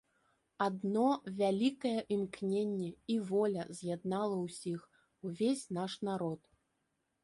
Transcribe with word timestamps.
Адно 0.67 1.03
вялікае 1.41 1.91
імкненне 2.17 2.89
і 3.17 3.21
воля 3.31 3.69
з'яднала 3.83 4.43
ўсіх, 4.45 4.91
увесь 5.31 5.65
наш 5.81 5.91
народ. 6.13 6.41